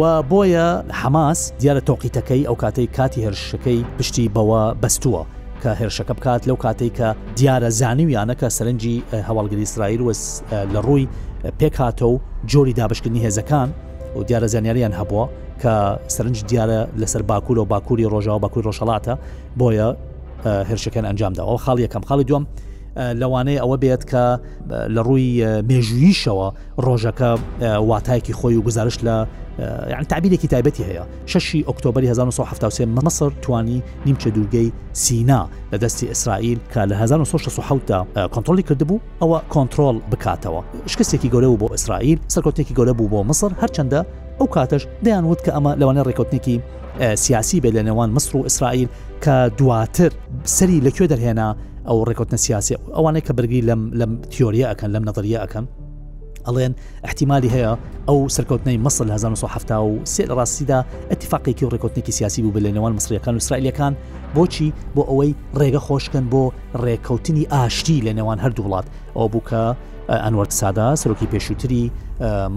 [0.00, 0.66] و بۆیە
[1.00, 5.22] حماس دیارە تۆقیتەکەی ئەو کاتەی کاتی هێرشەکەی پشتی بەوە بەستووە
[5.62, 8.96] کە هێرشەکە بکات لەو کاتێک کە دیارە زانیویانەکە سەرنجی
[9.28, 10.22] هەواڵگری اسرائیل وس
[10.74, 11.08] لە ڕووی
[11.60, 12.14] پێکهاتە و
[12.50, 13.68] جۆری دابشکردنی هێزەکان
[14.16, 15.24] و دیارە زانیاریان هەبووە
[15.62, 15.74] کە
[16.16, 19.14] سەرنج دیارە لەسەر باکوور و باکووری ڕۆژاوە باکووری ڕۆژەڵاتە
[19.60, 19.88] بۆیە
[20.68, 22.44] هێرشەکەن ئەنجامداەوە خاڵ یەکەم خاڵی دوم
[23.20, 24.26] لەوانەیە ئەوە بێت کە
[24.94, 25.28] لە ڕووی
[25.68, 26.48] مێژوییشەوە
[26.84, 27.30] ڕۆژەکە
[27.90, 29.16] واتایەکی خۆی و گزارش لە
[29.92, 34.68] یان تعبیرێکی تایبەتی هەیە ششی ئۆکتۆبری 1970 مەسەر توانی نیمچە دوورگەی
[35.04, 35.40] سینا
[35.72, 38.00] لە دەستی ئیسرائیل کە لە 1970دا
[38.34, 43.50] کۆنتترۆلی کردبوو ئەوە کۆنتترۆل بکاتەوە شکستێکی گەورە بوو بۆ ئیسرائیل سەرکۆتێکی گەورە بوو بۆ مەسەر
[43.62, 44.00] هەرچەندە
[44.40, 46.58] ئەو کاتەش دەیانوت کە ئەمە لەوانە ڕێکوتنێکی
[47.24, 48.88] سیاسی بێ لە نێوان مصر و ئیسرائیل
[49.24, 50.12] کە دواتر
[50.56, 51.48] سەری لەکوێ دەرهێنا
[51.90, 55.64] ئەو ڕێکوتنە سیاسی ئەوانەیە کە بەرگی لەم لەم تیۆریە ئەەکەن لەم نەظریە ئەەکەن
[56.46, 56.72] ئەڵێن
[57.08, 57.72] احتیممالی هەیە
[58.08, 60.78] ئەو سەرکەوتنەی مەسل 1970 و سێ ڕاستیدا
[61.10, 63.92] ئەتیفاقێکی و ڕێکوتنێکی سیاسی بوو بە لەنێوان مسریەکان و اسرائیلەکان
[64.36, 66.42] بۆچی بۆ ئەوەی ڕێگە خۆشکن بۆ
[66.84, 69.64] ڕێککەوتنی ئاشتی لە نێوان هەردوو وڵات ئەو بووکە
[70.14, 71.84] ئەنوەرد سادا سەرۆکی پێشووتری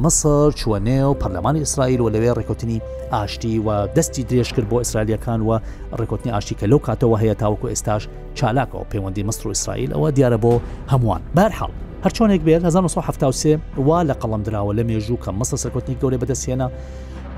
[0.03, 2.81] مەسەر چوە نێو پەرلەمانی ئیسرائیل و لەوێ ڕێکوتنی
[3.13, 5.59] ئاشتی و دەستی درێژ کرد بۆ ئیسرائیلەکان و
[5.99, 8.01] ڕێکوتنی ئاشتی کە لەو کاتەوە هەیە تاوەکو ئێستاش
[8.39, 10.53] چالاکەوە پەیوەندی مەسر و ئیسرائیل ئەوە دیارە بۆ
[10.91, 11.71] هەمووان بارحاڵ
[12.05, 16.67] هەرچۆنێک بێت 1970 وا لە قەڵم درراوە لە مێژوو کە مەسە سەرکوتنی گەورە بەدەستێنە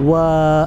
[0.04, 0.12] و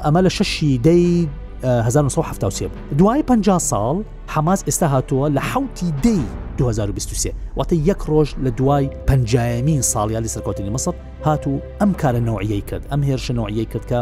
[0.05, 1.27] ئەمە لە شەشی دەی
[1.63, 3.95] 1970 بوو دوای 50 ساڵ
[4.27, 6.19] حماس ئێستا هاتووە لە حوتی دی
[6.57, 10.93] 2023 واتە یەک ڕۆژ لە دوای پنجایمین ساڵیالی سەرکۆتنی مەسەر
[11.25, 13.99] هاتوو ئەم کارە نوعیەی کرد ئەم هێرش نوعیەی کرد کە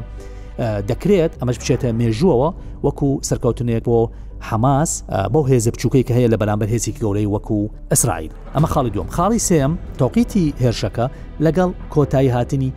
[0.89, 2.49] دەکرێت ئەمەش بچێتە مێژوەوە
[2.85, 4.09] وەکو سەرکەوتنێک بۆ
[4.49, 4.91] حماس
[5.33, 7.59] بۆ هێز بچووکەی کە هەیە لە بەرامبەر هێزی گەورەی وەکو
[7.91, 11.05] ئەسرائیل ئەمە خاڵی دوم خاڵی سێم تۆقیتی هێرشەکە
[11.45, 12.69] لەگەڵ کۆتایی هاتنی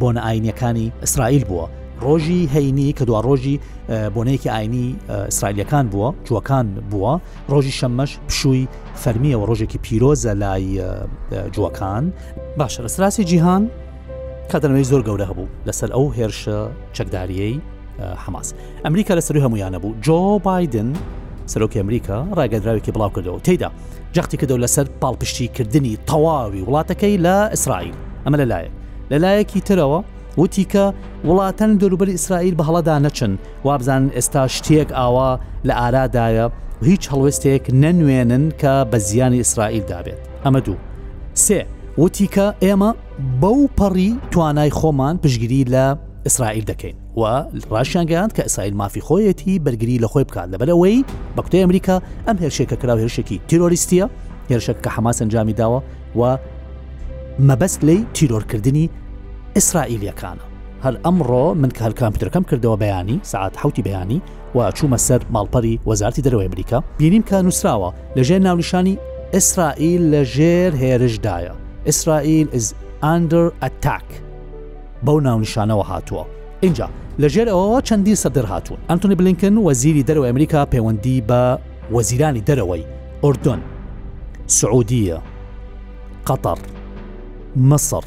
[0.00, 1.66] بۆنە ئاینەکانی ئیسرائیل بووە
[2.06, 3.56] ڕۆژی هەینی کە دوا ڕۆژی
[4.14, 4.86] بۆنەیەکی ئاینی
[5.28, 7.12] ئیسرائیلەکان بووە جوەکان بووە
[7.52, 8.68] ڕۆژی شەممەش پشووی
[9.04, 10.68] فەرمیەوە ڕۆژێکی پیرۆزە لای
[11.54, 12.04] جوەکان
[12.58, 13.62] باشە ڕستراسی جیهان
[14.52, 16.58] کاتەنەوەی زۆر گەورە هەبوو لەسەر ئەو هێرشە
[16.96, 17.56] چەکداریەی
[18.24, 18.48] حماس
[18.84, 20.90] ئەمریکا لەسەر هەمویانە بوو جۆ بادن
[21.52, 23.70] سەرۆکی ئەمریکا ڕاگەدراوێکی بڵاو کردەوە تێدا
[24.14, 27.94] جەختی کردەوە لەسەر پاڵپشتیکردنی تەواوی وڵاتەکەی لە ئیسرائیل
[28.26, 28.70] ئەمە لەلایەک
[29.10, 30.00] لەلایەکی ترەوە
[30.38, 30.84] وتی کە
[31.26, 33.32] وڵاتەن دەروبەری ئیسرائیل بە هەڵەدا نەچن
[33.66, 35.30] وابزان ئێستا شتێک ئاوا
[35.68, 36.46] لە ئارادایە
[36.82, 40.74] و هیچ هەڵوێستێک نەنوێنن کە بە زیانی ئیسرائیل دابێت ئەمە دوو
[41.44, 41.60] سێ
[42.02, 42.90] وتی کە ئێمە
[43.40, 45.86] بەو پەڕی توانای خۆمان پشگیری لە
[46.26, 47.44] ئیسرائیل دەکەین و
[47.76, 50.98] ڕاشیان گەیاند کە ئیسرائیل مافی خۆیەتی بەرگری لە خۆی بکات لەبەرەوەی
[51.36, 54.06] بە کوتەی ئەمریکا ئەم هێرشێکە کرا هێرشێکی تیرۆریستیە
[54.50, 55.80] هێرشێک کە حماس ئەنجامی داوە
[56.18, 56.22] و
[57.48, 58.86] مەبەست لی تیرۆرکردنی
[59.60, 60.44] ئیسرائیلەکانە
[60.84, 64.18] هەر ئەمڕۆ من کە هەر کامپیوتەکەم کردەوە بەیانی سعات حوتی بەیانی
[64.54, 68.94] و چوومە سەر ماڵپەری وەزارتی دەرەوەی ئەمریکا بینیم کە نووسراوە لەژێر ناونیشانی
[69.34, 71.52] ئیسرائیل لە ژێر هێرشدایە
[71.88, 72.66] ئیسرائیل is
[73.14, 74.06] under attack
[75.06, 76.24] بەو ناونیشانەوە هاتووە
[76.60, 76.88] اینجا
[77.22, 81.42] لەژێر ئەوەوە چەندی سەدر هاتوون ئەتونی بلینکن وەزیری دەرەوە ئەمریکا پەیوەندی بە
[81.96, 82.84] وەزیرانی دەرەوەی
[83.24, 83.60] ئۆردۆن
[84.58, 85.18] سعودیە
[86.28, 86.58] قەتەر
[87.70, 88.06] مەسەر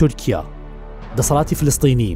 [0.00, 0.42] تورکیا
[1.18, 2.12] دەسەڵاتی فلستینی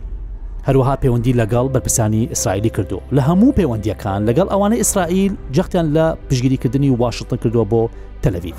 [0.67, 6.91] هەروەها پەیوەندی لەگەڵ بەرپرسانی ئیسرائیلی کردو لە هەموو پەیوەندیەکان لەگەڵ ئەوانە ئیسرائیل جەختیان لە پشگیریکردنی
[7.03, 7.83] واشتن کردووە بۆ
[8.23, 8.57] تەلەویف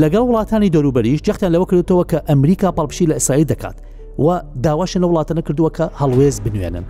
[0.00, 3.76] لەگەڵ وڵاتانی دەروبەریش جەختیان لەوە کردوەوە کە ئەمریکا پاڵپشی لە ئیسرائیل دەکات
[4.18, 6.84] و داواشە لە وڵاتەنە کردووە کە هەڵوێز بنوێنن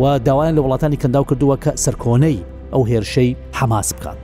[0.00, 2.38] و داوایان لە وڵاتانی کەنداو کردووە کە سەرکۆنەی
[2.72, 4.20] ئەو هێرشەی حەماس بکات.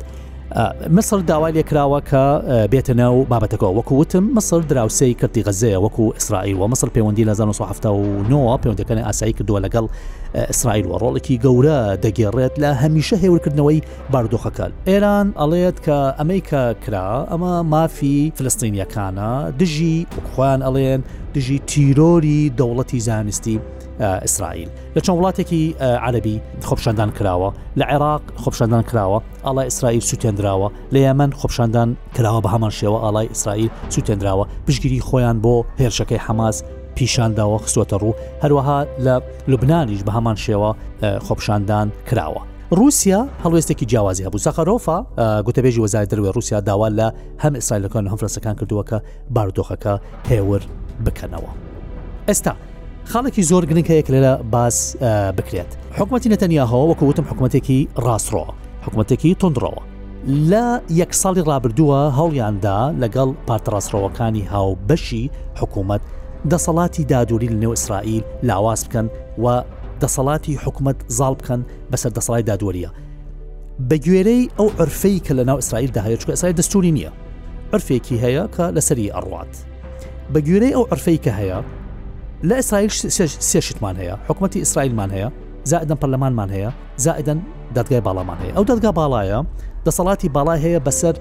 [0.91, 2.25] مصر داوای لێکراوە کە
[2.73, 7.29] بێتە ناو بابەتەکەەوە وەکو وتم مصر دراوسی کردی غەزەیە وەکو ئیسرائیل و مصر پەیوەندی لە
[7.29, 9.87] 1970 پەیوەندەکانی ئاسایی کردووە لەگەڵ
[10.51, 13.81] ئیسرائیل و ڕۆڵێکی گەورە دەگەڕێت لە هەمیشە هێورکردنەوەی
[14.13, 21.01] باردۆخەکە ئێران ئەڵێت کە ئەمریکا کرا ئەمە مافی فلستینیەکانە دژی خۆیان ئەڵێن
[21.35, 23.57] دژی تیرۆری دەوڵەتی زانستی
[24.25, 26.37] ئیسرائیل لە چۆن وڵاتێکی عەربی
[26.69, 27.51] خۆپشاندان کراوە
[27.81, 33.27] لە عێراق خۆپشاندان کراوە ئاڵای ئیسرائیل سووتێنراوە لە یامەن خۆپشاندان کراوە بە هەمان شێوە ئاڵای
[33.33, 36.57] ئیسرائیل سووتێنراوە پشگیری خۆیان بۆ هێرشەکەی حماس
[36.97, 39.15] پیشانداوە خستوتە ڕوو هەروەها لە
[39.51, 40.71] لوبنانیش بە هەمان شێوە
[41.27, 42.41] خۆپشاندان کراوە.
[42.73, 44.99] رووسیا هەڵوێستێکی جیاوازی هەبوو سەخەرۆفا
[45.47, 47.09] گوتەبێژی وەزای دەروێ رووسیا داوا لە
[47.45, 48.97] هەم ئیسرائیلەکان هەم فرەسەکان کردووە کە
[49.37, 49.95] باردۆخەکە
[50.31, 50.63] هێور
[51.07, 51.51] بکەنەوە.
[52.29, 52.53] ئێستا
[53.11, 54.77] خاڵێکی زۆر گرنگکەیەک لەلا باس
[55.37, 58.45] بکرێت حکوومەتی نەتەنیاهەوە وەکووتتم حکوومەتێکی ڕاستڕۆ
[58.87, 59.83] حکوومەتێکی تندڕەوە
[60.51, 60.65] لە
[61.01, 65.25] یەک ساڵی ڕابردووە هەڵیاندا لەگەڵ پارتڕاستڕەوەکانی هاوبەشی
[65.61, 66.01] حکوومەت
[66.53, 69.07] دەسەڵاتی دادووری لە نێو ئیسرائیل لاواز بکەن
[69.45, 69.63] و
[70.03, 71.61] دەسەڵاتی حکوومەت زاڵ بکەن
[71.93, 72.91] بەسەر دەسەڵی دادوەریە
[73.89, 77.13] بە گوێرەی ئەو ئەرفەی کە لە ناو ئیسرائیل داهەیە چکە ئسای دەستوری نییە
[77.73, 79.53] ئەرفێکی هەیە کە لەسری ئەڕوات
[80.33, 81.59] بە گوێرەی ئەو ئەرفەی کە هەیە
[82.51, 82.91] لە ئیسرائیل
[83.51, 85.29] سێشتمان هەیە حکوومەتتی ئیسرائیلمان هەیە
[85.71, 86.71] زائدەن پەرلەمانمان هەیە
[87.05, 87.39] زائدەن
[87.77, 89.39] دادگای باڵامان هەیە ئەو دەدگا باڵایە
[89.89, 91.17] دەسەڵاتی باڵای هەیە بەسەر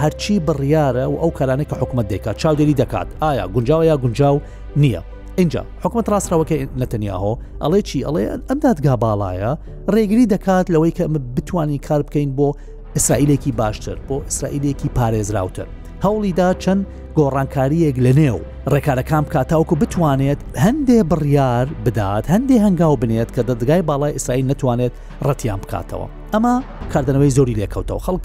[0.00, 4.36] هەرچی بڕیاە و ئەو کارانەی کە حکوومەت دەکات چاودێری دەکات ئایا گونجاوە یا گونجاو
[4.82, 5.00] نییە
[5.40, 9.50] اینجا حکوومەت ڕاستراوەکە نەتەنیاهۆ ئەڵێ چی ئەڵێ ئەم دادگا باڵایە
[9.94, 11.02] ڕێگری دەکات لەوەی کە
[11.36, 12.48] بتانی کار بکەین بۆ
[12.96, 15.66] ئیسرائیلێکی باشتر بۆ ئیسرائیلێکی پارێزراوتر
[16.04, 16.82] هەوڵیدا چەند
[17.18, 18.38] گۆڕانکاریەک لە نێو
[18.72, 24.92] ڕێکارەکان کاتاوکو بتوانێت هەندێ بڕیار بدات هەندێ هەنگاو بنێت کە دەدگای باڵای ئیسرائیل نتوانێت
[25.26, 26.54] ڕەتیان بکاتەوە ئەمە
[26.92, 28.24] کاردنەوەی زۆری لێکەوتەوە خەڵک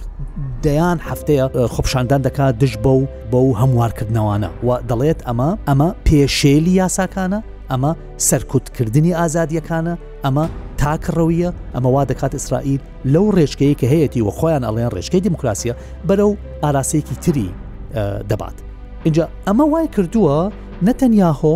[0.65, 6.73] دەیان هەفتەیە خۆپشاندان دەکات دش بە و بە و هەموارکردنەوەانە و دەڵێت ئەمە ئەمە پێشێلی
[6.81, 7.39] یاساکانە
[7.71, 7.91] ئەمە
[8.27, 9.93] سەرکوتکردنی ئازادیەکانە
[10.25, 10.45] ئەمە
[10.81, 12.81] تاکڕەویە ئەمەوا دەکات ئیسرائیل
[13.13, 15.73] لەو ڕێژکەیە کە هەیەی وە خۆیان ئەڵێن ڕێژکەی دموکراسیە
[16.07, 16.31] بەرەو
[16.63, 17.49] ئاراسەیەکی تری
[18.29, 18.53] دەبات.
[19.03, 20.37] اینجا ئەمە وای کردووە
[20.87, 21.55] نەتەنیاهۆ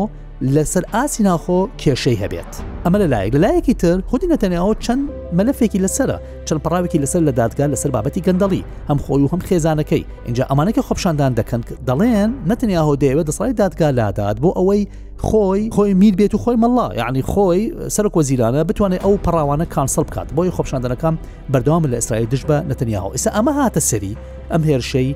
[0.56, 2.54] لەسەر ئاسی ناخۆ کێشەی هەبێت
[2.86, 5.02] ئەمە لەلایەک لەلایەکی تر خودی نەتەنیاەوە چەند
[5.38, 10.04] مەلەفێکی لەسرە چەند پراوێکی لەسەر لە دادگا لەسەر بابەتی گەندەڵی هەم خۆی و هەم خێزانەکەی
[10.28, 14.82] اینجا ئەمانەکە خۆپشاندان دەکەن دەڵێن نەتەنیاهۆ دەیەوێت دەسڵی دادگا لادات بۆ ئەوەی
[15.28, 17.62] خۆی خۆی میر بێت و خۆی مەڵا یعنی خۆی
[17.96, 21.16] سەرک وەزیرانە بتوانێت ئەو پراوانە کانسەڵ بکات بۆی خۆپشاندنەکەم
[21.54, 24.14] بەردەوام لە ئیسرائیل دش بە نەتەنیاهۆ ئێستا ئەمە هاتە سەری
[24.52, 25.10] ئەم هێرشەی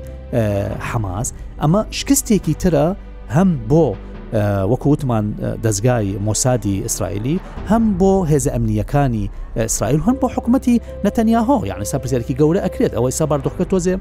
[0.88, 1.28] حەماس
[1.62, 2.86] ئەمە شکستێکی ترە
[3.36, 3.86] هەم بۆ
[4.34, 5.24] وەکووتمان
[5.64, 7.36] دەستگای مۆسادی ئیسرائیلی
[7.70, 9.24] هەم بۆ هێز ئەمنیەکانی
[9.58, 13.94] ئیسرائیل هەن بۆ حکوومەتتی نەتەنیاهۆ یعنی سا پرسیارکی گەورە ئەکرێت ئەوەی سا باردۆکە تۆزێ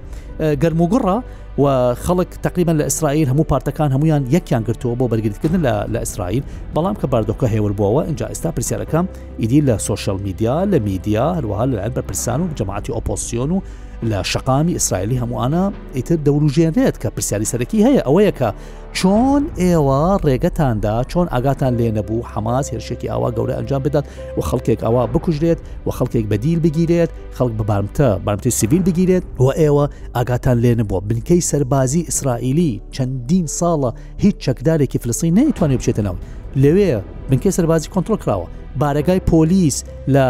[0.63, 1.17] گەرموگوڕە
[1.61, 6.43] و خەڵک تقریبان لە ئیسرائیل هەموو پارتەکان هەمویان یەکیان گرتووە بۆ بەرگرتکردن لە ئیسرائیل
[6.75, 9.05] بەڵام کە باردۆکە هێور بووەوە اینجا ئێستا پرسیارەکەم
[9.41, 13.59] ئیدی لە سوۆشل میدیا لە میدیا هەروەها لەلایەن بەرپرسان و جەماعتی ئۆپۆسیۆن و
[14.03, 18.49] لە شقامی ئیسرائیلی هەمووانە ئیتر دەوروژێنرێت کە پرسیاری سەرەکی هەیە ئەوەیە کە
[18.97, 24.05] چۆن ئێوە ڕێگەتاندا چۆن ئاگاتان لێ نەبوو حماس هێرشێکی ئاوا گەورە ئەنجام بدات
[24.37, 29.85] و خەڵکێک ئەوە بکوژرێت و خەڵکێک بەدیل بگیرێت خەڵک بەبارمتە بارمتی سیویل بگیرێت و ئێوە
[30.15, 33.91] ئاگاتان لێ نەبووە بنکەی سەربازی ئیسرائیلی چەندین ساڵە
[34.23, 36.19] هیچ چەکدارێکی فلسی نەیتوانێت بچێتە ناوی
[36.61, 36.91] لەوێ
[37.29, 38.47] بنکەی سەربازی کۆنتۆل کراوە
[38.81, 39.77] بارەگای پۆلیس
[40.13, 40.25] لە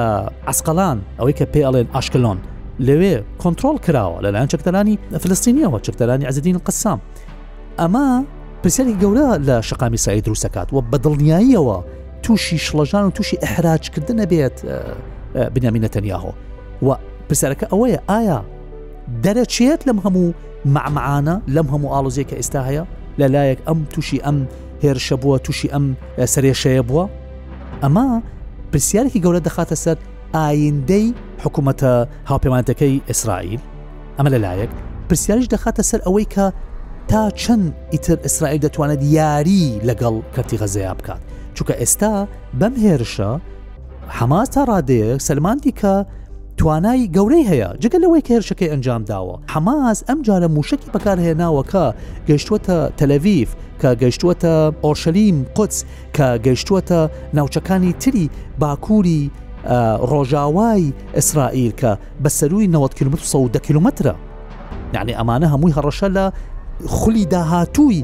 [0.48, 2.38] ئەسقلان ئەوەی کە پێڵێن ئاشکلۆن
[2.88, 7.00] لەوێ کۆنتترۆل کراوە لەلایەن چکتەرانی فلستینیەوە چکتەرانی ئەزدین قسام
[7.80, 8.08] ئەمە
[8.64, 11.78] پرسیاری گەورە لە شقامی سای دروستەکات و بەدڵنیاییەوە
[12.24, 14.58] تووشی شڵەژان و تووشی ئەحراجکردن نەبێت
[15.56, 16.32] بنیامینە تەنیاهۆ
[16.86, 16.98] و
[17.30, 18.40] پرسەرەکە ئەوەیە ئایا
[19.24, 20.28] دەرەچێت لەم هەموو
[20.76, 22.84] معمەعانە لەم هەموو ئالۆزیە کە ئێستا هەیە
[23.20, 24.38] لەلایەک ئەم تووشی ئەم
[24.84, 25.86] هێرشە بووە تووشی ئەم
[26.34, 27.06] سرێشەیە بووە
[27.84, 28.06] ئەمە
[28.72, 29.98] پرسیارێکی گەورە دەخاتە سەر
[30.42, 31.08] ئایندەی
[31.46, 31.92] حکوومەتە
[32.30, 33.60] هاوپەیمانەتەکەی ئیسرائیل
[34.20, 34.70] ئەمە لەلایەک
[35.10, 36.46] پرسیاریش دەخاتە سەر ئەوەی کە
[37.10, 41.22] تا چەند ئیتر ئیسرائیل دەتوانێت یاری لەگەڵ کەتی غەزەیە بکات
[41.56, 42.14] چونکە ئێستا
[42.60, 43.32] بەم هێرشە
[44.18, 45.94] حماس تا ڕادەیە سلمانتی کە
[46.58, 51.86] توانای گەورەی هەیە جگە لەوەی کێرشەکەی ئەنجام داوە حماس ئەم جارە موشکی بەکارهێناوەکە
[52.30, 53.50] گەشتوتە تەلەویف
[53.82, 54.54] کە گەشتوتە
[54.86, 55.74] ئۆرشەلیم قوچ
[56.18, 57.00] کە گەشتوتە
[57.38, 58.26] ناوچەکانی تری
[58.60, 59.24] باکووری
[59.64, 61.92] ڕۆژاوای ئیسرائیل کە
[62.24, 64.16] بە سەروی 90 کیلومتر کیلومترە
[64.94, 66.32] یعنی ئەمانە هەمووی هەڕەشە لە
[66.88, 68.04] خولی داهاتووی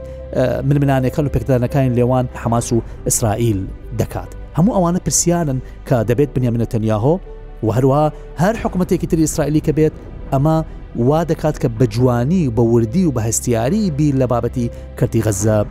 [0.70, 3.66] منمنانەکە و پێکدانەکانی لێوان حماس و ئیسرائیل
[4.00, 7.20] دەکات هەموو ئەوانە پرسیانن کە دەبێت بنیامنە تەنیاهۆ
[7.64, 9.94] و هەروە هەر حکوومەتێکی تری ئیسرائیلی کە بێت
[10.34, 14.70] ئەمە وا دەکات کە بە جوانی بە وردی و بە هەستیاری بیر لە بابەتی
[15.00, 15.66] کردی غەزە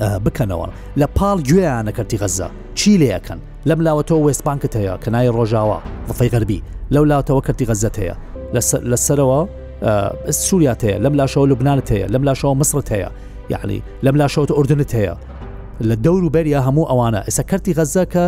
[0.00, 5.78] بکەنەوە لە پاڵ گوێیانە کردی غەزە چی لەکەن لەم لاوەتەوە وێسپانکت هەیە کەنای ڕۆژاوە
[6.10, 6.60] ڵفی غەربی
[6.94, 8.14] لەو لاتەوە کردی غەزت هەیە
[8.90, 9.40] لەسەرەوە
[10.46, 13.08] سووریات هەیە لەم لاشەوە لوبنانت هەیە لەم لاشەوە مسرت هەیە
[13.52, 15.14] یعنی لەم لاشەوت ئوردنت هەیە
[15.88, 18.24] لە دەور و بەریا هەموو ئەوانە ئێستا کەرتی غەزەکە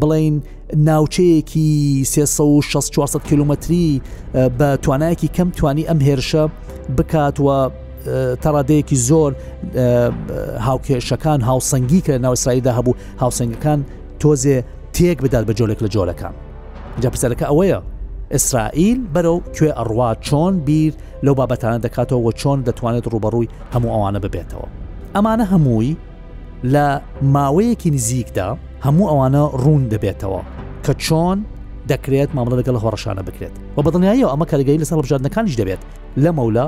[0.00, 0.34] بڵین
[0.88, 1.70] ناوچەیەکی
[2.04, 4.00] 1600 کیلومتری
[4.58, 6.42] بە توانایەکی کەم توانی ئەم هێرشە
[6.98, 7.58] بکاتوە
[8.42, 9.30] تەڕادەیەکی زۆر
[10.68, 13.80] هاوکێشەکان هاوسەنگی کە ناوەسراییدا هەبوو هاوسنگەکان
[14.22, 14.58] تۆزێ
[14.92, 16.34] تێک بدات بە جۆلێک لە جۆلەکان
[17.02, 17.78] جا پرسەرەکە ئەوەیە
[18.34, 20.92] ئیسرائیل بەرەو کوێ ئەڕوا چۆن بیر
[21.24, 24.66] لەو بابەتانە دەکاتەوە چۆن دەتوانێت ڕوبەڕووی هەموو ئەوانە ببێتەوە
[25.16, 25.92] ئەمانە هەمووی
[26.74, 26.86] لە
[27.34, 28.48] ماوەیەکی نزیکدا
[28.86, 30.40] هەموو ئەوانە ڕوون دەبێتەوە
[30.86, 31.38] کە چۆن
[31.90, 35.82] دەکرێت ماملە لەگەڵ هۆڕەشانە بکرێت و بەدڵنیاییەوە ئەمە کارگەی لەسەر بژاردنەکانیش دەبێت
[36.24, 36.66] لە مەولە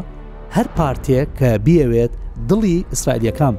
[0.56, 2.12] هەر پارتێک کە بیەوێت
[2.50, 3.54] دڵی ئیسرائیلەکان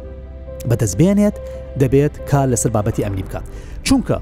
[0.69, 1.35] بەدەستبێنێت
[1.83, 3.43] دەبێت کار لەسەر بابەتی ئەمنی بکات
[3.87, 4.15] چونکە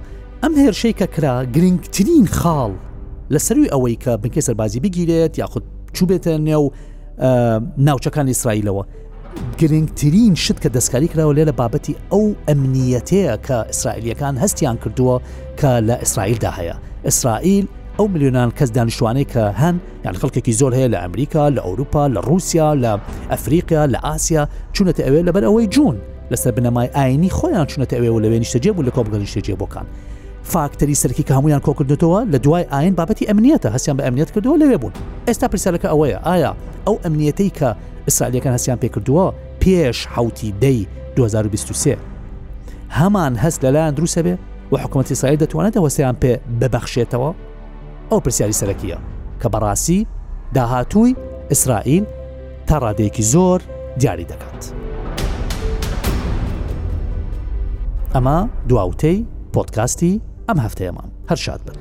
[0.43, 2.71] ئەم هێرشەی کە کرا گرنگترین خاڵ
[3.33, 5.63] لەسەروی ئەوەی کە بنکەی سەربازی بگیرێت یاخود
[5.97, 6.63] چوبێتە نێو
[7.87, 8.83] ناوچەکان ئیسرائیلەوە
[9.59, 15.17] گرنگترین شت کە دەستکاری کراوە لێرە بابەتی ئەو ئەمنیەتەیە کە ئیسرائیلەکان هەستیان کردووە
[15.59, 16.75] کە لە ئیسرائیلدا هەیە
[17.07, 17.65] ئیسرائیل
[17.99, 22.19] ئەو میلیۆنان کەس دانیشتوانەی کە هەن یان خەڵکێکی زۆر هەیە لە ئەمریکا لە ئەوروپا لە
[22.27, 22.93] رووسیا لە
[23.31, 24.43] ئەفریقیا لە ئاسیا
[24.75, 25.95] چونەتە ئەوێ لەبەر ئەوەی جون
[26.31, 29.87] لەسەر بنەمای ئاینی خۆیان چونەتە ئەوێ و لەوێ نیشتەجێ بوو لە کۆبگەن شتێجێ بۆکان
[30.51, 34.93] فاکتەری سەرکی کامویان کۆکردێتەوە لە دوای ئاین بابەتی ئەمنیەتە هەسیان بە ئەمنیەت کردەوە لەوێ بوون
[35.27, 36.51] ئێستا پرسیالەکە ئەوەیە ئایا
[36.85, 37.69] ئەو ئەمنیەتەی کە
[38.07, 39.27] ئیسرائیلەکان هەسیان پێکردووە
[39.63, 40.79] پێش حوتی دەی
[41.17, 41.95] 2023
[42.97, 44.35] هەمان هەست لەلایەن دروسە بێ
[44.71, 47.31] و حکوومەتی سایل دەتوانێت وەسەیان پێ ببەخشێتەوە
[48.11, 48.97] ئەو پرسیاری سەرەکیە
[49.43, 49.99] کە بەڕاستی
[50.55, 51.11] داهاتووی
[51.51, 52.03] ئیسرائیل
[52.67, 53.59] تا ڕادەیەکی زۆر
[53.99, 54.73] دیاری دەکات.
[58.17, 58.37] ئەمە
[58.69, 59.17] دواوتەی
[59.53, 60.13] پۆتکاستی
[60.47, 61.77] ئەم هەفتەیەمان هەر شاد بن.